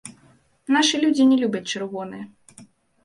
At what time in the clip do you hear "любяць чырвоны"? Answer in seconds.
1.43-2.19